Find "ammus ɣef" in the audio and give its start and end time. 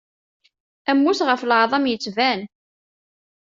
0.89-1.41